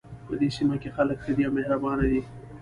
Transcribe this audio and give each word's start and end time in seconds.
په 0.27 0.33
دې 0.39 0.49
سیمه 0.57 0.75
کې 0.81 0.89
خلک 0.97 1.17
ښه 1.23 1.31
دي 1.37 1.43
او 1.47 1.53
مهربانه 1.57 2.05
دي 2.11 2.21